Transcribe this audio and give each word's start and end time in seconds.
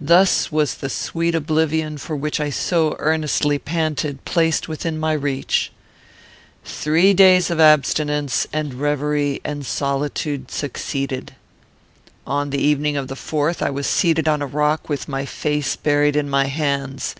Thus 0.00 0.52
was 0.52 0.76
the 0.76 0.88
sweet 0.88 1.34
oblivion 1.34 1.98
for 1.98 2.14
which 2.14 2.38
I 2.38 2.48
so 2.48 2.94
earnestly 3.00 3.58
panted 3.58 4.24
placed 4.24 4.68
within 4.68 4.96
my 5.00 5.12
reach. 5.14 5.72
"Three 6.64 7.12
days 7.12 7.50
of 7.50 7.58
abstinence, 7.58 8.46
and 8.52 8.74
reverie, 8.74 9.40
and 9.44 9.66
solitude, 9.66 10.52
succeeded. 10.52 11.34
On 12.24 12.50
the 12.50 12.62
evening 12.62 12.96
of 12.96 13.08
the 13.08 13.16
fourth, 13.16 13.60
I 13.60 13.70
was 13.70 13.88
seated 13.88 14.28
on 14.28 14.42
a 14.42 14.46
rock, 14.46 14.88
with 14.88 15.08
my 15.08 15.26
face 15.26 15.74
buried 15.74 16.14
in 16.14 16.30
my 16.30 16.44
hands. 16.44 17.16